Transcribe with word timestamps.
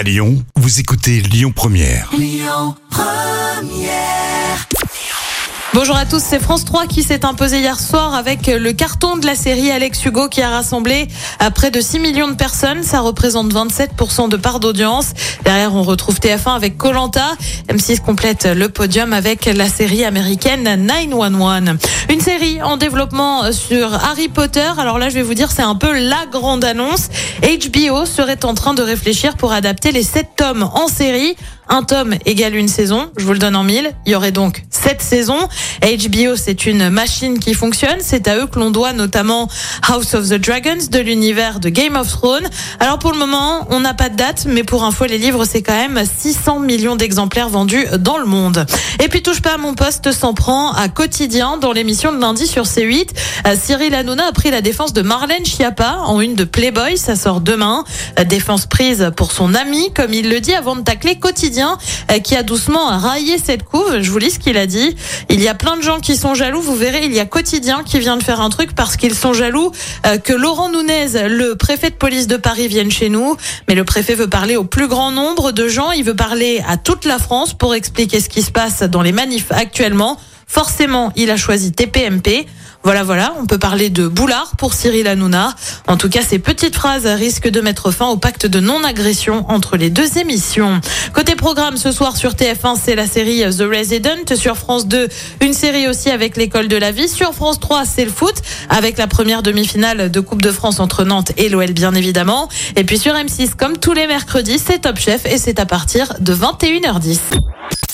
À 0.00 0.02
Lyon, 0.02 0.42
vous 0.56 0.80
écoutez 0.80 1.20
Lyon 1.20 1.52
Première. 1.54 2.10
Bonjour 5.72 5.94
à 5.94 6.04
tous, 6.04 6.20
c'est 6.20 6.40
France 6.40 6.64
3 6.64 6.86
qui 6.86 7.04
s'est 7.04 7.24
imposé 7.24 7.60
hier 7.60 7.78
soir 7.78 8.14
avec 8.14 8.48
le 8.48 8.72
carton 8.72 9.18
de 9.18 9.24
la 9.24 9.36
série 9.36 9.70
Alex 9.70 10.04
Hugo 10.04 10.28
qui 10.28 10.42
a 10.42 10.48
rassemblé 10.48 11.06
à 11.38 11.52
près 11.52 11.70
de 11.70 11.80
6 11.80 12.00
millions 12.00 12.26
de 12.26 12.34
personnes. 12.34 12.82
Ça 12.82 13.00
représente 13.00 13.54
27% 13.54 14.28
de 14.28 14.36
part 14.36 14.58
d'audience. 14.58 15.12
Derrière, 15.44 15.74
on 15.74 15.84
retrouve 15.84 16.18
TF1 16.18 16.56
avec 16.56 16.76
Colanta. 16.76 17.36
M6 17.68 18.00
complète 18.00 18.46
le 18.46 18.68
podium 18.68 19.12
avec 19.12 19.44
la 19.44 19.68
série 19.68 20.04
américaine 20.04 20.86
911. 20.86 21.76
Une 22.08 22.20
série 22.20 22.60
en 22.62 22.76
développement 22.76 23.52
sur 23.52 23.94
Harry 23.94 24.28
Potter. 24.28 24.68
Alors 24.76 24.98
là, 24.98 25.08
je 25.08 25.14
vais 25.14 25.22
vous 25.22 25.34
dire, 25.34 25.52
c'est 25.52 25.62
un 25.62 25.76
peu 25.76 25.92
la 25.92 26.26
grande 26.32 26.64
annonce. 26.64 27.10
HBO 27.42 28.04
serait 28.04 28.44
en 28.44 28.54
train 28.54 28.74
de 28.74 28.82
réfléchir 28.82 29.36
pour 29.36 29.52
adapter 29.52 29.92
les 29.92 30.02
7 30.02 30.28
tomes 30.36 30.68
en 30.74 30.88
série. 30.88 31.36
Un 31.72 31.84
tome 31.84 32.16
égale 32.26 32.56
une 32.56 32.66
saison. 32.66 33.12
Je 33.16 33.24
vous 33.24 33.32
le 33.32 33.38
donne 33.38 33.54
en 33.54 33.62
mille. 33.62 33.92
Il 34.04 34.10
y 34.10 34.16
aurait 34.16 34.32
donc 34.32 34.64
sept 34.70 35.00
saisons. 35.00 35.38
HBO, 35.82 36.34
c'est 36.34 36.66
une 36.66 36.90
machine 36.90 37.38
qui 37.38 37.54
fonctionne. 37.54 37.98
C'est 38.00 38.26
à 38.26 38.38
eux 38.38 38.48
que 38.48 38.58
l'on 38.58 38.72
doit 38.72 38.92
notamment 38.92 39.48
House 39.86 40.14
of 40.14 40.28
the 40.28 40.34
Dragons 40.34 40.88
de 40.90 40.98
l'univers 40.98 41.60
de 41.60 41.68
Game 41.68 41.94
of 41.94 42.08
Thrones. 42.08 42.50
Alors 42.80 42.98
pour 42.98 43.12
le 43.12 43.18
moment, 43.18 43.68
on 43.70 43.78
n'a 43.78 43.94
pas 43.94 44.08
de 44.08 44.16
date, 44.16 44.46
mais 44.48 44.64
pour 44.64 44.82
info, 44.82 45.04
les 45.04 45.18
livres, 45.18 45.44
c'est 45.44 45.62
quand 45.62 45.76
même 45.76 46.02
600 46.04 46.58
millions 46.58 46.96
d'exemplaires 46.96 47.48
vendus 47.48 47.86
dans 48.00 48.18
le 48.18 48.26
monde. 48.26 48.66
Et 49.00 49.06
puis 49.06 49.22
touche 49.22 49.40
pas 49.40 49.54
à 49.54 49.58
mon 49.58 49.74
poste 49.74 50.10
s'en 50.10 50.34
prend 50.34 50.72
à 50.72 50.88
quotidien 50.88 51.56
dans 51.56 51.70
l'émission 51.70 52.12
de 52.12 52.18
lundi 52.18 52.48
sur 52.48 52.64
C8. 52.64 53.10
Euh, 53.46 53.54
Cyril 53.56 53.94
Hanouna 53.94 54.26
a 54.26 54.32
pris 54.32 54.50
la 54.50 54.60
défense 54.60 54.92
de 54.92 55.02
Marlène 55.02 55.46
Schiappa 55.46 55.98
en 56.04 56.20
une 56.20 56.34
de 56.34 56.42
Playboy. 56.42 56.98
Ça 56.98 57.14
sort 57.14 57.40
demain. 57.40 57.84
Euh, 58.18 58.24
Défense 58.24 58.66
prise 58.66 59.12
pour 59.16 59.30
son 59.30 59.54
ami, 59.54 59.92
comme 59.94 60.12
il 60.12 60.28
le 60.28 60.40
dit, 60.40 60.52
avant 60.52 60.74
de 60.74 60.82
tacler 60.82 61.14
quotidien 61.16 61.59
euh, 61.62 62.18
qui 62.18 62.36
a 62.36 62.42
doucement 62.42 62.86
raillé 62.98 63.38
cette 63.38 63.64
couve. 63.64 64.00
Je 64.00 64.10
vous 64.10 64.18
lis 64.18 64.30
ce 64.30 64.38
qu'il 64.38 64.56
a 64.56 64.66
dit. 64.66 64.96
Il 65.28 65.40
y 65.40 65.48
a 65.48 65.54
plein 65.54 65.76
de 65.76 65.82
gens 65.82 66.00
qui 66.00 66.16
sont 66.16 66.34
jaloux. 66.34 66.60
Vous 66.60 66.74
verrez, 66.74 67.04
il 67.04 67.12
y 67.12 67.20
a 67.20 67.26
quotidien 67.26 67.82
qui 67.84 67.98
vient 67.98 68.16
de 68.16 68.22
faire 68.22 68.40
un 68.40 68.50
truc 68.50 68.74
parce 68.74 68.96
qu'ils 68.96 69.14
sont 69.14 69.32
jaloux 69.32 69.72
euh, 70.06 70.18
que 70.18 70.32
Laurent 70.32 70.70
Nunez, 70.70 71.28
le 71.28 71.54
préfet 71.54 71.90
de 71.90 71.96
police 71.96 72.26
de 72.26 72.36
Paris, 72.36 72.68
vienne 72.68 72.90
chez 72.90 73.08
nous. 73.08 73.36
Mais 73.68 73.74
le 73.74 73.84
préfet 73.84 74.14
veut 74.14 74.28
parler 74.28 74.56
au 74.56 74.64
plus 74.64 74.88
grand 74.88 75.10
nombre 75.10 75.52
de 75.52 75.68
gens. 75.68 75.92
Il 75.92 76.04
veut 76.04 76.16
parler 76.16 76.62
à 76.68 76.76
toute 76.76 77.04
la 77.04 77.18
France 77.18 77.54
pour 77.54 77.74
expliquer 77.74 78.20
ce 78.20 78.28
qui 78.28 78.42
se 78.42 78.50
passe 78.50 78.82
dans 78.82 79.02
les 79.02 79.12
manifs 79.12 79.50
actuellement. 79.50 80.18
Forcément, 80.46 81.12
il 81.14 81.30
a 81.30 81.36
choisi 81.36 81.72
TPMP. 81.72 82.46
Voilà, 82.82 83.02
voilà, 83.02 83.34
on 83.38 83.44
peut 83.44 83.58
parler 83.58 83.90
de 83.90 84.08
boulard 84.08 84.52
pour 84.56 84.72
Cyril 84.72 85.06
Hanouna. 85.06 85.54
En 85.86 85.98
tout 85.98 86.08
cas, 86.08 86.22
ces 86.22 86.38
petites 86.38 86.74
phrases 86.74 87.04
risquent 87.06 87.50
de 87.50 87.60
mettre 87.60 87.90
fin 87.90 88.06
au 88.06 88.16
pacte 88.16 88.46
de 88.46 88.58
non-agression 88.58 89.44
entre 89.50 89.76
les 89.76 89.90
deux 89.90 90.16
émissions. 90.16 90.80
Côté 91.12 91.34
programme, 91.34 91.76
ce 91.76 91.92
soir 91.92 92.16
sur 92.16 92.32
TF1, 92.32 92.78
c'est 92.82 92.94
la 92.94 93.06
série 93.06 93.42
The 93.54 93.64
Resident. 93.70 94.34
Sur 94.34 94.56
France 94.56 94.86
2, 94.86 95.08
une 95.42 95.52
série 95.52 95.88
aussi 95.88 96.08
avec 96.08 96.38
l'école 96.38 96.68
de 96.68 96.76
la 96.76 96.90
vie. 96.90 97.06
Sur 97.06 97.34
France 97.34 97.60
3, 97.60 97.84
c'est 97.84 98.06
le 98.06 98.10
foot 98.10 98.36
avec 98.70 98.96
la 98.96 99.06
première 99.06 99.42
demi-finale 99.42 100.10
de 100.10 100.20
Coupe 100.20 100.40
de 100.40 100.50
France 100.50 100.80
entre 100.80 101.04
Nantes 101.04 101.32
et 101.36 101.50
l'OL, 101.50 101.72
bien 101.72 101.94
évidemment. 101.94 102.48
Et 102.76 102.84
puis 102.84 102.96
sur 102.96 103.12
M6, 103.12 103.56
comme 103.56 103.76
tous 103.76 103.92
les 103.92 104.06
mercredis, 104.06 104.58
c'est 104.58 104.78
Top 104.78 104.98
Chef 104.98 105.26
et 105.26 105.36
c'est 105.36 105.60
à 105.60 105.66
partir 105.66 106.14
de 106.18 106.34
21h10. 106.34 107.18